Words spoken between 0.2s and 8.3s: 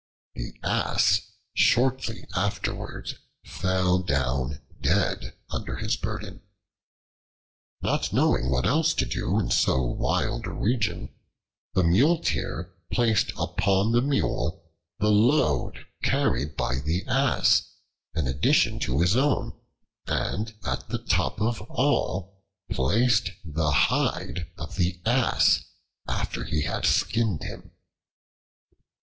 The Ass shortly afterwards fell down dead under his burden. Not